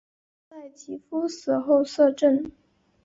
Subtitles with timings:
[0.49, 2.51] 曾在其夫死后摄政。